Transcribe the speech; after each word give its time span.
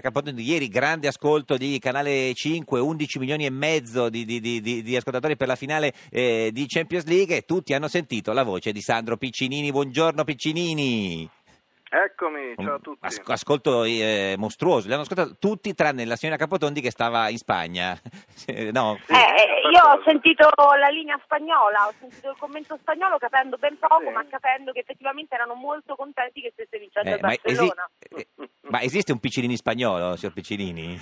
Capotondi, 0.00 0.42
ieri 0.42 0.68
grande 0.68 1.08
ascolto 1.08 1.56
di 1.56 1.78
Canale 1.78 2.32
5, 2.34 2.80
11 2.80 3.18
milioni 3.18 3.44
e 3.46 3.50
mezzo 3.50 4.08
di, 4.08 4.24
di- 4.24 4.40
di- 4.40 4.60
di- 4.60 4.82
di 4.82 4.96
ascoltatori 4.96 5.36
per 5.36 5.48
la 5.48 5.56
finale 5.56 5.92
eh, 6.10 6.50
di 6.52 6.66
Champions 6.66 7.04
League 7.06 7.36
e 7.36 7.42
tutti 7.42 7.74
hanno 7.74 7.88
sentito 7.88 8.32
la 8.32 8.42
voce 8.42 8.72
di 8.72 8.80
Sandro 8.80 9.16
Piccinini. 9.16 9.70
Buongiorno 9.70 10.24
Piccinini. 10.24 11.28
Eccomi, 11.94 12.54
ciao 12.56 12.76
a 12.76 12.78
tutti. 12.78 13.04
As- 13.04 13.20
ascolto 13.26 13.84
eh, 13.84 14.34
mostruoso, 14.38 14.86
li 14.86 14.94
hanno 14.94 15.02
ascoltato 15.02 15.36
tutti 15.38 15.74
tranne 15.74 16.06
la 16.06 16.16
signora 16.16 16.38
Capotondi 16.38 16.80
che 16.80 16.90
stava 16.90 17.28
in 17.28 17.36
Spagna. 17.36 17.92
no, 18.72 18.98
Sì, 19.04 19.12
Eh, 19.12 19.68
io 19.70 19.82
ho 19.84 20.02
sentito 20.06 20.48
la 20.78 20.88
linea 20.88 21.20
spagnola, 21.22 21.86
ho 21.88 21.92
sentito 22.00 22.30
il 22.30 22.36
commento 22.38 22.78
spagnolo 22.80 23.18
capendo 23.18 23.58
ben 23.58 23.76
poco, 23.78 24.04
Sì. 24.06 24.08
ma 24.10 24.24
capendo 24.26 24.72
che 24.72 24.80
effettivamente 24.80 25.34
erano 25.34 25.52
molto 25.52 25.94
contenti 25.94 26.40
che 26.40 26.50
stesse 26.54 26.78
vincendo 26.78 27.10
eh, 27.10 27.14
il 27.14 27.20
Barcellona. 27.20 27.90
Ma 28.72 28.80
esiste 28.80 29.12
un 29.12 29.18
Piccinini 29.18 29.54
spagnolo, 29.54 30.16
signor 30.16 30.32
Piccinini? 30.32 30.98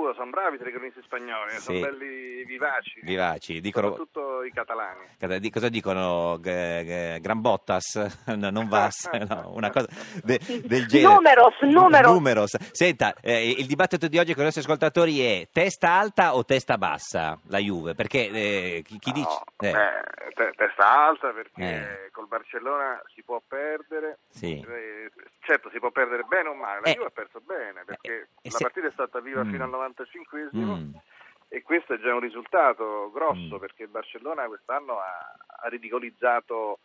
Eh, 0.00 0.12
sicuro, 0.12 0.14
sono 0.14 0.30
bravi 0.30 0.54
i 0.56 0.58
telecronisti 0.58 1.00
spagnoli, 1.02 1.50
Sì. 1.52 1.60
sono 1.60 1.80
belli 1.80 2.44
vivaci. 2.44 3.00
Vivaci, 3.02 3.60
dicono... 3.60 3.88
Soprattutto 3.88 4.42
i 4.44 4.50
catalani. 4.50 5.06
Cosa 5.18 5.38
di- 5.38 5.50
cosa 5.50 5.68
dicono? 5.68 6.38
G- 6.40 6.82
g- 6.84 7.20
Gran 7.20 7.40
Bottas? 7.40 8.24
No, 8.40 8.50
non 8.50 8.68
Vas, 8.68 9.08
no, 9.28 9.52
una 9.54 9.70
cosa 9.70 9.86
de- 10.24 10.40
del 10.64 10.86
genere. 10.86 11.14
Numeros, 11.14 11.60
numeros. 11.62 12.12
Numeros. 12.12 12.56
Senta, 12.72 13.14
eh, 13.20 13.50
il 13.50 13.66
dibattito 13.66 14.08
di 14.08 14.18
oggi 14.18 14.32
con 14.32 14.42
i 14.42 14.44
nostri 14.44 14.62
ascoltatori 14.62 15.20
è 15.20 15.48
testa 15.52 15.90
alta 15.92 16.34
o 16.34 16.44
testa 16.44 16.78
bassa 16.78 17.38
la 17.48 17.58
Juve? 17.58 17.94
Perché 17.94 18.28
eh, 18.30 18.82
chi, 18.84 18.98
chi 18.98 19.10
No, 19.10 19.16
dice... 19.16 19.40
eh, 19.58 19.68
eh, 19.80 20.32
te- 20.34 20.52
testa 20.56 21.06
alta 21.06 21.30
perché 21.32 21.62
Eh. 22.06 22.10
col 22.12 22.28
Barcellona 22.28 23.02
si 23.14 23.22
può 23.22 23.42
perdere. 23.46 24.18
Sì. 24.30 24.58
Eh, 24.66 25.10
certo, 25.40 25.68
si 25.70 25.78
può 25.78 25.90
perdere 25.90 26.22
bene 26.24 26.48
o 26.48 26.54
male. 26.54 26.80
La 26.82 26.90
Eh. 26.90 26.94
Juve 26.94 27.06
ha 27.06 27.10
perso 27.10 27.40
bene 27.40 27.82
perché 27.84 28.28
Eh, 28.42 28.48
la 28.48 28.50
se- 28.50 28.62
partita 28.64 28.86
è 28.86 28.92
stata 28.92 29.20
viva 29.20 29.44
Mm. 29.44 29.50
fino 29.50 29.64
al 29.64 29.70
95esimo. 29.94 30.76
mm, 30.76 30.90
E 31.52 31.62
questo 31.62 31.94
è 31.94 31.98
già 31.98 32.14
un 32.14 32.20
risultato 32.20 33.10
grosso 33.12 33.56
Mm. 33.56 33.58
perché 33.58 33.82
il 33.82 33.88
Barcellona 33.88 34.46
quest'anno 34.46 34.98
ha, 35.00 35.34
ha 35.64 35.68
ridicolizzato 35.68 36.78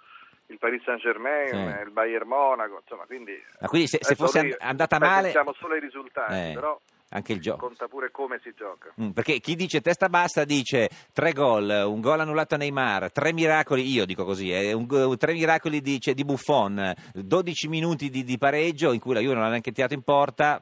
il 0.47 0.57
Paris 0.57 0.81
Saint 0.83 0.99
Germain, 1.01 1.47
Sì. 1.49 1.81
il 1.85 1.91
Bayern 1.91 2.27
Monaco, 2.27 2.79
insomma, 2.81 3.05
quindi, 3.05 3.39
Ma 3.59 3.67
quindi 3.67 3.87
se, 3.87 3.99
se 4.01 4.15
fosse 4.15 4.39
and- 4.39 4.55
andata 4.59 4.97
male... 4.99 5.21
pensiamo 5.23 5.53
solo 5.53 5.73
ai 5.75 5.79
risultati, 5.79 6.33
Eh, 6.33 6.51
però 6.55 6.79
anche 7.09 7.33
il 7.33 7.41
gioco. 7.41 7.67
conta 7.67 7.87
pure 7.87 8.09
come 8.09 8.39
si 8.43 8.53
gioca. 8.57 8.91
Mm, 8.99 9.11
Perché 9.11 9.39
chi 9.39 9.55
dice 9.55 9.81
testa 9.81 10.09
bassa 10.09 10.43
dice 10.45 10.89
tre 11.13 11.31
gol, 11.31 11.69
un 11.85 12.01
gol 12.01 12.19
annullato 12.21 12.55
a 12.55 12.57
Neymar, 12.57 13.11
tre 13.11 13.33
miracoli, 13.33 13.83
io 13.87 14.05
dico 14.05 14.25
così, 14.25 14.51
eh, 14.51 14.73
un 14.73 15.15
tre 15.17 15.33
miracoli 15.33 15.79
di, 15.79 15.99
cioè, 15.99 16.15
di 16.15 16.25
Buffon, 16.25 16.91
12 17.13 17.67
minuti 17.67 18.09
di, 18.09 18.23
di 18.23 18.37
pareggio 18.39 18.91
in 18.93 18.99
cui 18.99 19.13
la 19.13 19.19
Juve 19.19 19.35
non 19.35 19.43
ha 19.43 19.49
neanche 19.49 19.71
tirato 19.71 19.93
in 19.93 20.01
porta. 20.01 20.59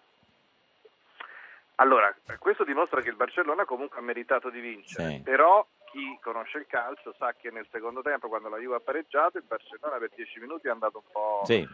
Allora, 1.75 2.13
questo 2.39 2.63
dimostra 2.63 3.01
che 3.01 3.09
il 3.09 3.15
Barcellona 3.15 3.65
comunque 3.65 3.97
ha 3.99 4.01
meritato 4.03 4.49
di 4.49 4.59
vincere, 4.59 5.09
Sì. 5.09 5.21
però 5.21 5.65
chi 5.85 6.17
conosce 6.21 6.59
il 6.59 6.67
calcio 6.67 7.13
sa 7.17 7.33
che 7.33 7.49
nel 7.51 7.67
secondo 7.71 8.01
tempo, 8.01 8.27
quando 8.27 8.49
la 8.49 8.57
Juve 8.57 8.75
ha 8.75 8.79
pareggiato, 8.79 9.37
il 9.37 9.43
Barcellona 9.43 9.97
per 9.97 10.09
10 10.15 10.39
minuti 10.39 10.67
è 10.67 10.71
andato 10.71 10.97
un 10.97 11.11
po' 11.11 11.41
Sì. 11.45 11.67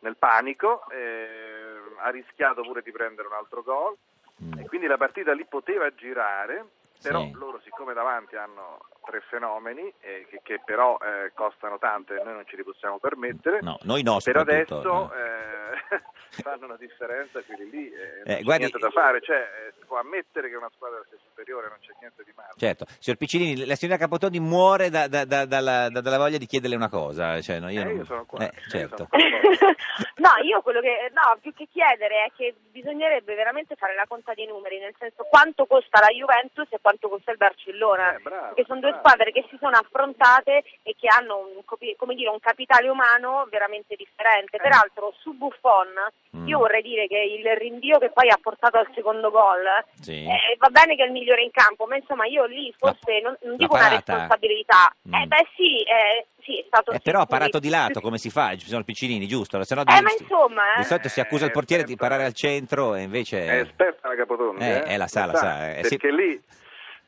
nel 0.00 0.16
panico, 0.16 0.88
eh, 0.90 1.76
ha 1.98 2.08
rischiato 2.10 2.62
pure 2.62 2.82
di 2.82 2.90
prendere 2.92 3.28
un 3.28 3.34
altro 3.34 3.62
gol 3.62 3.96
Mm. 4.42 4.58
e 4.58 4.66
quindi 4.66 4.88
la 4.88 4.96
partita 4.96 5.32
lì 5.32 5.44
poteva 5.46 5.94
girare, 5.94 6.66
però 7.00 7.20
Sì. 7.20 7.30
loro 7.34 7.60
siccome 7.60 7.94
davanti 7.94 8.34
hanno 8.34 8.80
tre 9.04 9.20
fenomeni 9.28 9.92
eh, 10.00 10.26
che, 10.28 10.40
che 10.42 10.60
però 10.64 10.98
eh, 10.98 11.32
costano 11.34 11.78
tanto 11.78 12.14
e 12.14 12.22
noi 12.24 12.34
non 12.34 12.44
ce 12.46 12.56
li 12.56 12.64
possiamo 12.64 12.98
permettere, 12.98 13.60
No, 13.62 13.78
noi 13.82 14.02
no, 14.02 14.18
per 14.22 14.36
adesso 14.36 14.82
no. 14.82 15.12
eh, 15.12 16.00
fanno 16.42 16.64
una 16.66 16.76
differenza 16.76 17.40
quelli 17.42 17.70
lì, 17.70 17.92
eh, 17.92 18.22
non 18.24 18.32
Eh, 18.32 18.36
c'è 18.38 18.42
guardi- 18.42 18.64
niente 18.64 18.78
da 18.78 18.90
fare, 18.90 19.20
cioè 19.20 19.36
eh, 19.38 19.72
si 19.78 19.84
può 19.86 19.98
ammettere 19.98 20.48
che 20.48 20.56
una 20.56 20.70
squadra 20.74 21.02
sia 21.08 21.18
superiore, 21.28 21.68
non 21.68 21.78
c'è 21.80 21.92
niente 22.00 22.24
di 22.24 22.32
male. 22.34 22.52
Certo, 22.56 22.86
signor 22.98 23.18
Piccinini, 23.18 23.66
la 23.66 23.74
signora 23.76 23.98
Capotondi 23.98 24.40
muore 24.40 24.88
da- 24.90 25.06
da- 25.08 25.24
da- 25.24 25.44
dalla, 25.46 25.88
da- 25.90 26.00
dalla 26.00 26.18
voglia 26.18 26.38
di 26.38 26.46
chiederle 26.46 26.76
una 26.76 26.88
cosa. 26.88 27.40
Cioè, 27.40 27.60
no, 27.60 27.68
io, 27.70 27.80
Eh, 27.80 27.84
non- 27.84 27.96
io 27.96 28.04
sono 28.04 28.24
qua, 28.24 28.40
eh, 28.40 28.52
io 28.54 28.68
certo. 28.70 28.96
sono 28.96 29.08
qua. 29.08 29.18
no, 30.16 30.42
io 30.44 30.60
quello 30.62 30.80
che 30.80 31.10
no, 31.12 31.36
più 31.40 31.52
che 31.54 31.68
chiedere 31.70 32.24
è 32.24 32.32
che 32.36 32.54
bisognerebbe 32.70 33.34
veramente 33.34 33.74
fare 33.76 33.94
la 33.94 34.04
conta 34.08 34.32
dei 34.34 34.46
numeri, 34.46 34.78
nel 34.78 34.94
senso 34.98 35.24
quanto 35.24 35.66
costa 35.66 36.00
la 36.00 36.08
Juventus 36.08 36.66
e 36.70 36.78
quanto 36.80 37.08
costa 37.08 37.30
il 37.30 37.36
Barcellona, 37.36 38.16
Eh, 38.16 38.18
bravo, 38.20 38.46
perché 38.54 38.64
sono 38.66 38.80
due. 38.80 38.90
Squadre 38.98 39.32
che 39.32 39.44
si 39.50 39.56
sono 39.60 39.76
affrontate 39.76 40.62
e 40.82 40.94
che 40.98 41.08
hanno 41.08 41.38
un, 41.38 42.14
dire, 42.14 42.30
un 42.30 42.40
capitale 42.40 42.88
umano 42.88 43.46
veramente 43.50 43.94
differente. 43.96 44.58
Peraltro 44.58 45.12
su 45.20 45.32
Buffon 45.34 45.92
Mm. 46.34 46.48
io 46.48 46.58
vorrei 46.58 46.82
dire 46.82 47.06
che 47.06 47.16
il 47.16 47.46
rinvio 47.56 47.98
che 47.98 48.10
poi 48.10 48.28
ha 48.28 48.38
portato 48.42 48.76
al 48.76 48.88
secondo 48.92 49.30
gol 49.30 49.62
Sì. 50.00 50.24
eh, 50.24 50.56
va 50.58 50.68
bene 50.68 50.96
che 50.96 51.04
è 51.04 51.06
il 51.06 51.12
migliore 51.12 51.42
in 51.42 51.52
campo, 51.52 51.86
ma 51.86 51.94
insomma 51.94 52.26
io 52.26 52.44
lì 52.46 52.74
forse 52.76 53.20
non, 53.22 53.36
non 53.42 53.52
la 53.52 53.56
dico 53.56 53.74
una 53.74 53.82
parata? 53.84 54.12
responsabilità. 54.12 54.92
Mm. 55.08 55.14
Eh 55.14 55.26
beh 55.26 55.46
sì, 55.54 55.82
eh, 55.82 56.26
sì, 56.42 56.58
è 56.58 56.64
stato 56.66 56.90
Eh, 56.90 56.98
però 57.00 57.18
ha 57.20 57.22
sì, 57.22 57.28
parato 57.28 57.58
sì. 57.58 57.60
di 57.60 57.68
lato, 57.68 58.00
come 58.00 58.18
si 58.18 58.30
fa? 58.30 58.56
Ci 58.56 58.66
sono 58.66 58.80
i 58.80 58.84
Piccinini, 58.84 59.28
giusto? 59.28 59.62
Se 59.62 59.74
no, 59.76 59.82
Eh, 59.82 60.00
ma 60.00 60.10
insomma, 60.18 60.62
di 60.74 60.82
eh. 60.82 60.84
solito 60.84 61.08
si 61.08 61.20
accusa 61.20 61.44
il 61.44 61.52
portiere 61.52 61.84
di 61.84 61.90
certo. 61.90 62.04
parare 62.04 62.24
al 62.24 62.32
centro 62.34 62.96
e 62.96 63.02
invece... 63.02 63.46
È 63.46 63.60
esperta 63.60 64.08
la 64.08 64.16
Capotondi, 64.16 64.64
Eh, 64.64 64.68
eh, 64.86 64.92
eh, 64.94 64.96
la 64.96 65.06
sa, 65.06 65.26
Lo 65.26 65.32
la 65.32 65.38
sa, 65.38 65.70
eh, 65.76 65.84
sì. 65.84 65.96
perché 65.96 66.12
lì 66.12 66.42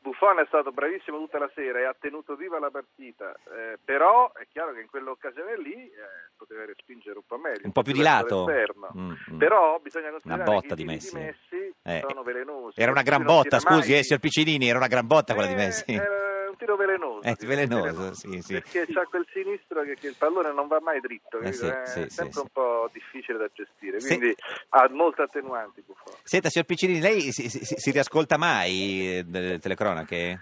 Buffon 0.06 0.38
è 0.38 0.44
stato 0.46 0.70
bravissimo 0.70 1.18
tutta 1.18 1.40
la 1.40 1.50
sera 1.52 1.80
e 1.80 1.84
ha 1.84 1.96
tenuto 1.98 2.36
viva 2.36 2.60
la 2.60 2.70
partita, 2.70 3.34
eh, 3.50 3.76
però 3.84 4.32
è 4.34 4.46
chiaro 4.52 4.72
che 4.72 4.80
in 4.82 4.86
quell'occasione 4.88 5.58
lì 5.58 5.74
eh, 5.74 6.30
poteva 6.36 6.64
respingere 6.64 7.16
un 7.16 7.24
po' 7.26 7.38
meglio, 7.38 7.62
Un 7.64 7.72
po' 7.72 7.82
più 7.82 7.92
di 7.92 8.02
lato. 8.02 8.46
Mm, 8.46 9.12
mm. 9.32 9.38
Però 9.38 9.80
bisogna 9.82 10.10
considerare 10.10 10.44
botta 10.44 10.74
che 10.76 10.82
i 10.82 10.84
di 10.86 10.98
tiri 10.98 11.12
Messi. 11.12 11.74
Eh, 11.82 12.04
sono 12.08 12.22
velenosi. 12.22 12.80
Era 12.80 12.92
una 12.92 13.02
gran 13.02 13.24
botta, 13.24 13.58
tira 13.58 13.70
mai- 13.70 13.80
scusi, 13.80 13.94
eh, 13.96 14.02
signor 14.04 14.20
Piccinini, 14.20 14.68
era 14.68 14.78
una 14.78 14.86
gran 14.86 15.06
botta 15.08 15.34
quella 15.34 15.48
di 15.48 15.54
Eh, 15.54 15.56
Messi. 15.56 15.92
Era 15.92 16.50
un 16.50 16.56
tiro 16.56 16.76
velenoso. 16.76 17.26
Eh, 17.28 17.34
direi, 17.36 17.66
velenoso, 17.66 18.14
sì, 18.14 18.40
sì. 18.42 18.52
Perché 18.52 18.86
c'ha 18.86 19.04
quel 19.06 19.26
sinistro 19.32 19.82
che, 19.82 19.96
che 19.96 20.06
il 20.06 20.14
pallone 20.16 20.52
non 20.52 20.68
va 20.68 20.78
mai 20.80 21.00
dritto, 21.00 21.40
Eh, 21.40 21.52
sì, 21.52 21.66
è 21.66 22.08
sempre 22.08 22.40
un 22.42 22.48
po' 22.52 22.88
difficile 22.92 23.38
da 23.38 23.48
gestire, 23.52 23.98
quindi 23.98 24.32
ha 24.70 24.88
molte 24.90 25.22
attenuanti. 25.22 25.82
Senta, 26.28 26.48
signor 26.50 26.66
Piccinini, 26.66 26.98
lei 27.00 27.30
si, 27.32 27.48
si- 27.48 27.60
si 27.64 27.90
riascolta 27.92 28.36
mai 28.36 29.18
eh, 29.18 29.22
delle 29.24 29.60
telecronache? 29.60 30.40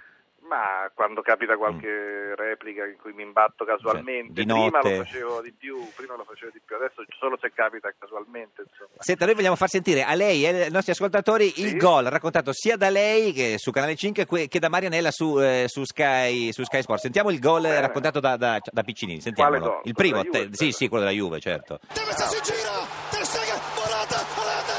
Ma 0.48 0.88
quando 0.94 1.20
capita 1.20 1.56
qualche 1.56 2.34
replica 2.36 2.84
in 2.86 2.96
cui 3.00 3.12
mi 3.12 3.22
imbatto 3.22 3.64
casualmente, 3.64 4.44
Mm. 4.44 4.48
Cioè, 4.48 4.54
di 4.62 4.70
prima 4.70 4.78
notte. 4.78 4.96
lo 4.98 5.04
facevo 5.04 5.40
di 5.42 5.52
più, 5.52 5.88
prima 5.96 6.16
lo 6.16 6.24
facevo 6.24 6.50
di 6.52 6.60
più, 6.64 6.76
adesso 6.76 7.04
solo 7.18 7.36
se 7.40 7.50
capita 7.54 7.92
casualmente, 7.98 8.62
insomma. 8.62 8.90
Senta, 8.98 9.24
noi 9.26 9.34
vogliamo 9.34 9.56
far 9.56 9.68
sentire 9.68 10.04
a 10.04 10.14
lei 10.14 10.44
e 10.44 10.62
ai 10.64 10.70
nostri 10.70 10.92
ascoltatori 10.92 11.46
il 11.60 11.68
Sì. 11.70 11.76
gol 11.76 12.04
raccontato 12.04 12.52
sia 12.52 12.76
da 12.76 12.88
lei 12.88 13.32
che 13.32 13.54
su 13.58 13.70
Canale 13.72 13.96
5 13.96 14.24
que- 14.26 14.48
che 14.48 14.58
da 14.58 14.68
Marianella 14.70 15.10
su, 15.10 15.38
eh, 15.40 15.64
su 15.66 15.84
Sky, 15.84 16.52
su 16.52 16.62
Sky 16.64 16.80
Sport. 16.82 17.00
Sentiamo 17.00 17.30
il 17.30 17.40
gol 17.40 17.62
Bene. 17.62 17.80
raccontato 17.80 18.20
da, 18.20 18.36
da, 18.36 18.58
da 18.64 18.82
Piccinini, 18.82 19.20
sentiamolo. 19.20 19.58
Quale 19.58 19.72
gol? 19.74 19.82
Il 19.86 19.94
primo, 19.94 20.22
te- 20.24 20.48
sì, 20.52 20.72
sì, 20.72 20.88
quello 20.88 21.04
della 21.04 21.16
Juve, 21.16 21.40
certo. 21.40 21.78
Tevez 21.92 22.22
si 22.26 22.40
gira, 22.42 22.86
Ter 23.10 23.24
Stegen, 23.24 23.58
Morata, 23.74 24.24
Morata, 24.36 24.76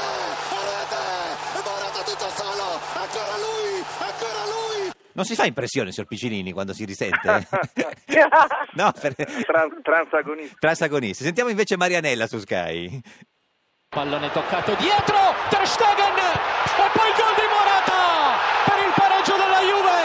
Morata, 0.54 1.00
Morata 1.52 2.02
tutto 2.06 2.28
solo, 2.30 2.64
ancora 3.06 3.36
lui, 3.36 3.84
ancora 3.98 4.42
lui. 4.44 4.90
Non 5.12 5.24
si 5.24 5.34
fa 5.34 5.46
impressione, 5.46 5.92
signor 5.92 6.08
Piccinini, 6.08 6.52
quando 6.52 6.74
si 6.74 6.84
risente? 6.84 7.46
no, 8.74 8.92
per... 9.00 9.14
Tran- 9.14 9.80
transagonista. 9.82 10.56
Transagonisti. 10.58 11.24
Sentiamo 11.24 11.48
invece 11.50 11.76
Marianella 11.76 12.26
su 12.26 12.38
Sky. 12.38 13.00
Pallone 13.88 14.30
toccato 14.30 14.74
dietro, 14.74 15.16
Ter 15.48 15.66
Stegen 15.66 16.16
e 16.18 16.90
poi 16.92 17.08
il 17.08 17.14
gol 17.16 17.34
di 17.34 17.48
Morata 17.48 18.36
per 18.66 18.78
il 18.84 18.92
pareggio 18.94 19.36
della 19.40 19.60
Juve. 19.64 19.98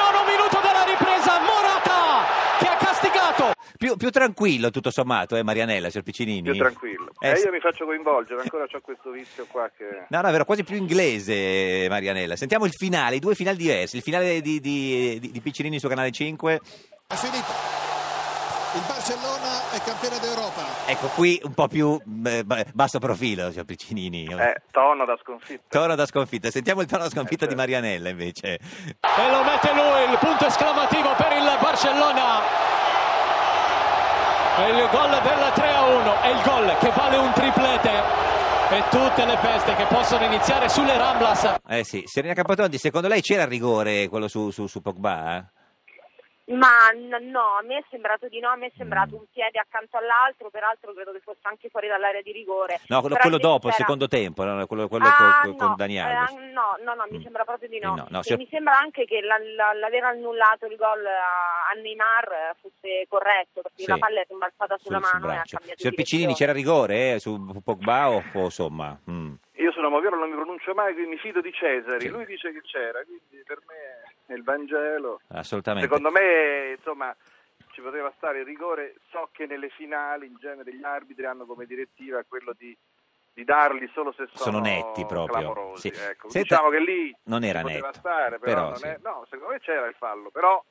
Nono 0.00 0.24
minuto 0.24 0.60
della 0.64 0.84
ripresa, 0.84 1.40
Morata 1.40 2.24
che 2.58 2.68
ha 2.68 2.76
castigato. 2.76 3.52
Più, 3.84 3.96
più 3.96 4.08
tranquillo 4.08 4.70
tutto 4.70 4.90
sommato, 4.90 5.36
eh, 5.36 5.42
Marianella, 5.42 5.90
signor 5.90 6.04
Piccinini? 6.04 6.40
Più 6.40 6.56
tranquillo. 6.56 7.10
Eh, 7.20 7.32
e 7.32 7.36
sì. 7.36 7.44
io 7.44 7.52
mi 7.52 7.60
faccio 7.60 7.84
coinvolgere, 7.84 8.40
ancora 8.40 8.64
ho 8.64 8.80
questo 8.80 9.10
vizio 9.10 9.44
qua 9.46 9.70
che... 9.76 10.06
No, 10.08 10.22
no, 10.22 10.28
è 10.28 10.30
vero, 10.30 10.46
quasi 10.46 10.64
più 10.64 10.74
inglese, 10.76 11.86
Marianella. 11.90 12.34
Sentiamo 12.34 12.64
il 12.64 12.72
finale, 12.72 13.16
i 13.16 13.18
due 13.18 13.34
finali 13.34 13.58
diversi. 13.58 13.96
Il 13.96 14.02
finale 14.02 14.40
di, 14.40 14.58
di, 14.58 15.18
di- 15.20 15.30
di 15.30 15.40
Piccinini 15.42 15.78
su 15.78 15.86
Canale 15.86 16.10
5. 16.12 16.60
È 17.08 17.14
finito. 17.14 17.52
Il 18.74 18.82
Barcellona 18.88 19.70
è 19.70 19.78
campione 19.84 20.18
d'Europa. 20.18 20.62
Ecco, 20.86 21.06
qui 21.08 21.38
un 21.44 21.52
po' 21.52 21.68
più 21.68 22.00
eh, 22.24 22.42
ba- 22.42 22.64
basso 22.72 22.98
profilo, 22.98 23.50
signor 23.50 23.66
Piccinini. 23.66 24.24
Eh, 24.24 24.62
tono 24.70 25.04
da 25.04 25.18
sconfitta. 25.22 25.62
Tono 25.68 25.94
da 25.94 26.06
sconfitta. 26.06 26.50
Sentiamo 26.50 26.80
il 26.80 26.86
tono 26.86 27.02
da 27.02 27.10
sconfitta 27.10 27.44
Eh, 27.44 27.48
di 27.48 27.54
certo. 27.54 27.70
Marianella, 27.70 28.08
invece. 28.08 28.54
E 28.54 29.30
lo 29.30 29.44
mette 29.44 29.74
lui, 29.74 30.10
il 30.10 30.18
punto 30.18 30.46
esclamativo 30.46 31.14
per 31.16 31.32
il 31.36 31.58
Barcellona. 31.60 32.72
E 34.56 34.68
il 34.68 34.88
gol 34.90 35.10
del 35.10 35.52
3 35.52 35.68
a 35.74 35.84
1 35.84 36.22
è 36.22 36.28
il 36.28 36.42
gol 36.42 36.76
che 36.78 36.92
vale 36.94 37.16
un 37.16 37.32
triplete. 37.32 37.90
E 38.70 38.82
tutte 38.88 39.24
le 39.24 39.36
feste 39.38 39.74
che 39.74 39.84
possono 39.86 40.24
iniziare 40.24 40.68
sulle 40.68 40.96
Ramblas. 40.96 41.56
Eh 41.68 41.82
sì, 41.84 42.04
Serena 42.06 42.34
Capotondi, 42.34 42.78
secondo 42.78 43.08
lei 43.08 43.20
c'era 43.20 43.42
il 43.42 43.48
rigore 43.48 44.08
quello 44.08 44.28
su, 44.28 44.50
su, 44.50 44.66
su 44.66 44.80
Pogba? 44.80 45.44
Ma 46.46 46.90
n- 46.92 47.30
no, 47.30 47.56
a 47.56 47.62
me 47.62 47.78
è 47.78 47.84
sembrato 47.88 48.28
di 48.28 48.38
no, 48.38 48.50
a 48.50 48.56
me 48.56 48.66
è 48.66 48.72
sembrato 48.76 49.16
un 49.16 49.24
piede 49.32 49.58
accanto 49.58 49.96
all'altro, 49.96 50.50
peraltro 50.50 50.92
credo 50.92 51.10
che 51.12 51.20
fosse 51.20 51.38
anche 51.42 51.70
fuori 51.70 51.88
dall'area 51.88 52.20
di 52.20 52.32
rigore. 52.32 52.80
No, 52.88 53.00
quello, 53.00 53.16
quello 53.16 53.38
dopo, 53.38 53.68
il 53.68 53.74
secondo 53.74 54.08
tempo, 54.08 54.44
no, 54.44 54.66
quello, 54.66 54.86
quello 54.86 55.06
Ah, 55.06 55.40
con, 55.42 55.56
con 55.56 55.68
no, 55.70 55.74
Daniel. 55.74 56.06
eh, 56.06 56.52
no, 56.52 56.76
no, 56.84 56.94
no, 56.94 57.06
mi 57.08 57.16
Mm. 57.18 57.22
sembra 57.22 57.44
proprio 57.44 57.68
di 57.70 57.78
no. 57.78 57.94
No, 57.94 58.06
no, 58.10 58.18
E 58.20 58.22
signor- 58.24 58.40
mi 58.40 58.48
sembra 58.50 58.78
anche 58.78 59.06
che 59.06 59.22
la- 59.22 59.38
la- 59.38 59.72
l'aver 59.72 60.04
annullato 60.04 60.66
il 60.66 60.76
gol 60.76 61.06
a, 61.06 61.70
a 61.72 61.80
Neymar 61.80 62.56
fosse 62.60 63.06
corretto, 63.08 63.62
perché 63.62 63.84
Sì. 63.84 63.88
la 63.88 63.96
palla 63.96 64.20
è 64.20 64.26
rimbalzata 64.28 64.76
sulla 64.76 64.98
sul- 64.98 65.06
sul 65.08 65.20
mano 65.20 65.32
e 65.32 65.36
ha 65.38 65.42
cambiato 65.48 65.78
Signor 65.80 65.94
Piccinini, 65.94 66.26
direzione. 66.34 66.52
c'era 66.52 66.52
rigore 66.52 67.12
eh, 67.14 67.18
su 67.20 67.62
Pogba 67.64 68.10
o, 68.10 68.22
o 68.34 68.44
insomma? 68.44 69.00
mm. 69.10 69.32
Io 69.56 69.72
sono 69.72 69.88
moviero, 69.88 70.18
non 70.18 70.28
mi 70.28 70.34
pronuncio 70.34 70.74
mai, 70.74 70.92
quindi 70.92 71.12
mi 71.12 71.18
fido 71.18 71.40
di 71.40 71.50
Cesari. 71.52 72.00
Sì. 72.00 72.08
Lui 72.08 72.26
dice 72.26 72.52
che 72.52 72.60
c'era, 72.60 73.02
quindi 73.04 73.42
per 73.46 73.60
me 73.66 73.93
il 74.28 74.42
Vangelo. 74.42 75.20
Assolutamente. 75.28 75.86
Secondo 75.88 76.10
me, 76.10 76.74
insomma, 76.76 77.14
ci 77.72 77.80
poteva 77.80 78.12
stare 78.16 78.40
il 78.40 78.44
rigore. 78.44 78.94
So 79.10 79.28
che 79.32 79.46
nelle 79.46 79.68
finali 79.68 80.26
in 80.26 80.36
genere 80.38 80.74
gli 80.74 80.84
arbitri 80.84 81.26
hanno 81.26 81.44
come 81.44 81.66
direttiva 81.66 82.22
quello 82.26 82.54
di, 82.56 82.76
di 83.32 83.44
darli 83.44 83.88
solo 83.92 84.12
se 84.12 84.26
sono, 84.32 84.58
Sono 84.58 84.60
netti 84.60 85.04
proprio, 85.06 85.76
sì. 85.76 85.88
Ecco. 85.88 86.30
Senta, 86.30 86.56
diciamo 86.56 86.70
che 86.70 86.78
lì 86.80 87.14
non 87.24 87.44
era 87.44 87.62
netto, 87.62 87.92
stare, 87.92 88.38
però, 88.38 88.54
però 88.54 88.68
non 88.68 88.76
sì. 88.76 88.86
è- 88.86 88.98
no, 89.02 89.26
secondo 89.28 89.52
me 89.52 89.60
c'era 89.60 89.86
il 89.86 89.94
fallo, 89.98 90.30
però 90.30 90.62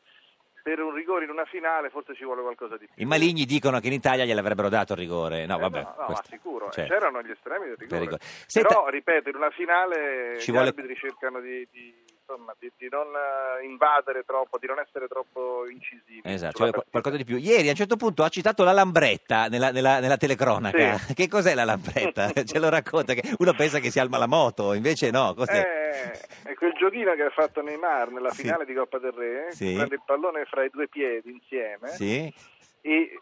per 0.63 0.79
un 0.79 0.93
rigore 0.93 1.25
in 1.25 1.29
una 1.29 1.43
finale 1.43 1.89
forse 1.89 2.15
ci 2.15 2.23
vuole 2.23 2.41
qualcosa 2.41 2.77
di 2.77 2.85
più. 2.85 3.03
I 3.03 3.05
maligni 3.05 3.43
dicono 3.43 3.81
che 3.81 3.87
in 3.87 3.93
Italia 3.93 4.23
gliel'avrebbero 4.23 4.69
dato 4.69 4.93
il 4.93 4.99
rigore. 4.99 5.45
No, 5.45 5.57
Eh, 5.57 5.59
vabbè. 5.59 5.81
no, 5.81 5.95
no, 5.97 6.05
questo- 6.05 6.23
ma 6.29 6.37
sicuro, 6.37 6.71
cioè, 6.71 6.87
c'erano 6.87 7.21
gli 7.21 7.31
estremi 7.31 7.65
del 7.67 7.75
rigore. 7.75 7.99
rigore. 7.99 8.21
Senta- 8.21 8.69
Però, 8.69 8.87
ripeto, 8.87 9.27
in 9.27 9.35
una 9.35 9.49
finale 9.49 10.39
Ci 10.39 10.51
gli 10.51 10.53
vuole- 10.53 10.69
arbitri 10.69 10.95
cercano 10.95 11.41
di, 11.41 11.67
di, 11.69 11.93
insomma, 12.25 12.55
di, 12.57 12.71
di 12.77 12.87
non 12.89 13.07
eh, 13.07 13.65
invadere 13.65 14.23
troppo, 14.25 14.57
di 14.57 14.67
non 14.67 14.79
essere 14.79 15.07
troppo 15.07 15.67
incisivi. 15.69 16.21
Esatto, 16.23 16.57
cioè, 16.69 16.83
qualcosa 16.89 17.17
di 17.17 17.25
più. 17.25 17.37
Ieri 17.37 17.67
a 17.67 17.71
un 17.71 17.75
certo 17.75 17.97
punto 17.97 18.23
ha 18.23 18.29
citato 18.29 18.63
la 18.63 18.71
lambretta 18.71 19.47
nella, 19.47 19.71
nella- 19.71 19.99
nella 19.99 20.17
telecronaca. 20.17 20.97
Sì. 20.97 21.13
Che 21.13 21.27
cos'è 21.27 21.53
la 21.53 21.65
lambretta? 21.65 22.31
Ce 22.43 22.59
lo 22.59 22.69
racconta? 22.69 23.13
Che 23.13 23.35
uno 23.37 23.53
pensa 23.53 23.79
che 23.79 23.91
sia 23.91 24.03
il 24.03 24.09
malamoto, 24.09 24.73
invece 24.73 25.11
no. 25.11 25.33
Cos'è? 25.33 25.59
Eh, 25.59 26.49
è 26.49 26.53
quel 26.55 26.73
giochino 26.73 27.13
che 27.15 27.23
ha 27.23 27.29
fatto 27.29 27.61
Neymar 27.61 28.09
nella 28.11 28.31
Sì. 28.31 28.41
finale 28.43 28.65
di 28.65 28.73
Coppa 28.73 28.97
del 28.99 29.11
Re, 29.11 29.47
Sì. 29.51 29.73
prende 29.75 29.95
il 29.95 30.01
pallone 30.05 30.45
fra 30.45 30.63
i 30.63 30.69
due 30.69 30.87
piedi 30.87 31.31
insieme 31.31 31.89
Sì? 31.89 32.33
e 32.81 33.21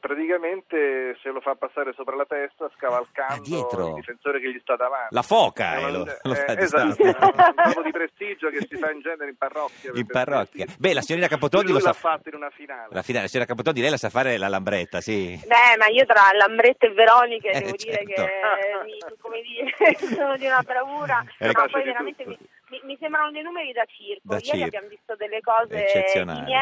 praticamente 0.00 1.16
se 1.22 1.30
lo 1.30 1.40
fa 1.40 1.54
passare 1.54 1.92
sopra 1.94 2.16
la 2.16 2.26
testa 2.26 2.70
scavalcando 2.76 3.32
Ah, 3.32 3.88
il 3.88 3.94
difensore 3.94 4.40
che 4.40 4.52
gli 4.52 4.58
sta 4.60 4.76
davanti. 4.76 5.14
La 5.14 5.22
foca 5.22 5.76
È 5.76 5.84
eh, 5.84 5.90
lo, 5.90 5.98
lo 6.22 6.32
eh, 6.34 6.54
di 6.56 6.62
esatto, 6.62 7.02
è 7.02 7.06
un 7.06 7.54
gioco 7.64 7.82
di 7.82 7.90
prestigio 7.90 8.48
che 8.50 8.66
si 8.68 8.76
fa 8.76 8.90
in 8.90 9.00
genere 9.00 9.30
in 9.30 9.36
parrocchia. 9.36 9.90
In 9.94 10.06
parrocchia. 10.06 10.64
prestigio. 10.64 10.76
Beh, 10.78 10.94
la 10.94 11.00
signorina 11.00 11.28
Capotondi 11.28 11.72
lo 11.72 11.80
sa 11.80 11.88
l'ha 11.88 11.92
fatto 11.94 12.28
in 12.28 12.34
una 12.36 12.50
finale. 12.50 12.88
La 12.90 13.02
finale, 13.02 13.24
la 13.24 13.28
signora 13.30 13.48
Capotondi, 13.48 13.80
lei 13.80 13.90
la 13.90 13.96
sa 13.96 14.10
fare 14.10 14.36
la 14.36 14.48
lambretta, 14.48 15.00
sì. 15.00 15.40
Beh, 15.46 15.76
ma 15.78 15.86
io 15.88 16.04
tra 16.06 16.22
Lambretta 16.32 16.86
e 16.86 16.90
Veronica 16.92 17.48
Eh, 17.50 17.60
devo 17.60 17.76
dire 17.76 17.92
certo. 18.06 18.24
che 18.24 18.84
mi, 18.84 18.98
come 19.20 19.40
dire, 19.42 19.72
sono 20.14 20.36
di 20.36 20.46
una 20.46 20.62
bravura, 20.62 21.24
Eh, 21.38 21.50
ma 21.52 21.66
poi 21.68 21.82
veramente 21.84 22.24
tutto. 22.24 22.38
mi, 22.38 22.48
mi- 22.70 22.80
mi 22.84 22.96
sembrano 23.00 23.30
dei 23.30 23.42
numeri 23.42 23.72
da 23.72 23.84
circo. 23.86 24.20
Da 24.24 24.34
Ieri 24.36 24.46
circo. 24.46 24.64
abbiamo 24.64 24.88
visto 24.88 25.14
delle 25.16 25.40
cose 25.40 25.84
Eccezionali. 25.84 26.52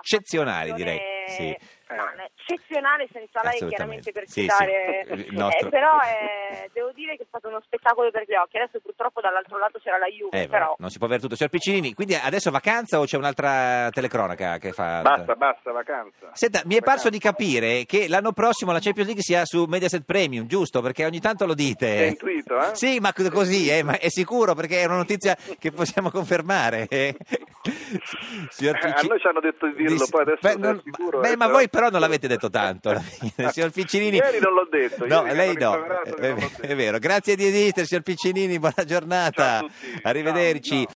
Eccezionali, 0.00 0.72
direi, 0.72 1.00
sì. 1.28 1.56
No, 1.94 2.10
eccezionale 2.34 3.08
senza 3.12 3.40
lei 3.42 3.66
chiaramente 3.68 4.12
per 4.12 4.24
Sì, 4.28 4.42
citare, 4.42 5.04
sì, 5.06 5.12
il 5.12 5.34
nostro- 5.34 5.66
Eh, 5.66 5.70
però 5.70 5.98
eh, 6.00 6.70
devo 6.72 6.90
dire 6.92 7.16
che 7.16 7.22
è 7.22 7.26
stato 7.28 7.48
uno 7.48 7.60
spettacolo 7.64 8.10
per 8.10 8.24
gli 8.26 8.34
occhi. 8.34 8.56
Adesso 8.58 8.80
purtroppo 8.80 9.20
dall'altro 9.20 9.58
lato 9.58 9.78
c'era 9.78 9.98
la 9.98 10.06
Juve, 10.06 10.42
Eh, 10.42 10.48
però 10.48 10.74
non 10.78 10.90
si 10.90 10.98
può 10.98 11.06
avere 11.06 11.20
tutto. 11.20 11.34
Signor 11.36 11.50
Piccinini, 11.50 11.94
quindi 11.94 12.14
adesso 12.14 12.50
vacanza 12.50 13.00
o 13.00 13.04
c'è 13.04 13.16
un'altra 13.16 13.88
telecronaca 13.90 14.58
che 14.58 14.72
fa... 14.72 15.00
Basta, 15.02 15.34
basta, 15.34 15.72
vacanza. 15.72 16.30
Senta, 16.32 16.62
mi 16.64 16.76
è 16.76 16.82
parso 16.82 17.08
di 17.10 17.18
capire 17.18 17.84
che 17.86 18.08
l'anno 18.08 18.32
prossimo 18.32 18.72
la 18.72 18.80
Champions 18.80 19.06
League 19.08 19.22
sia 19.22 19.44
su 19.44 19.64
Mediaset 19.64 20.04
Premium, 20.04 20.46
giusto? 20.46 20.80
Perché 20.80 21.04
ogni 21.04 21.20
tanto 21.20 21.46
lo 21.46 21.54
dite. 21.54 21.96
È 21.96 22.06
intuito, 22.08 22.58
eh? 22.60 22.74
Sì, 22.74 22.98
ma 23.00 23.12
così, 23.12 23.68
eh, 23.70 23.82
ma 23.82 23.98
è 23.98 24.08
sicuro 24.08 24.54
perché 24.54 24.80
è 24.82 24.84
una 24.84 24.96
notizia 24.96 25.36
che 25.58 25.70
possiamo 25.70 26.10
confermare. 26.10 26.86
Signor 28.50 28.76
Eh, 28.76 28.88
a 28.88 29.00
noi 29.08 29.18
ci 29.20 29.26
hanno 29.26 29.40
detto 29.40 29.66
di 29.66 29.74
dirlo, 29.74 29.96
Dis- 29.96 30.08
poi 30.10 30.22
adesso 30.22 30.38
Beh, 30.40 30.56
non- 30.56 30.80
sicuro, 30.84 31.20
beh, 31.20 31.28
eh, 31.30 31.36
ma 31.36 31.44
però- 31.46 31.56
voi 31.58 31.68
però 31.68 31.88
non 31.90 32.00
l'avete 32.00 32.26
detto 32.28 32.50
tanto. 32.50 32.90
Signor 33.52 33.70
Piccinini... 33.70 34.16
Ieri 34.16 34.38
non 34.40 34.52
l'ho 34.54 34.66
detto, 34.70 35.06
No, 35.06 35.22
lei 35.24 35.54
no, 35.54 35.84
è, 36.16 36.34
è 36.60 36.74
vero. 36.74 36.98
Grazie 36.98 37.36
di 37.36 37.46
esistere, 37.46 37.86
signor 37.86 38.02
Piccinini, 38.02 38.58
buona 38.58 38.84
giornata. 38.84 39.64
Arrivederci. 40.02 40.68
Ciao, 40.68 40.78
ciao. 40.84 40.92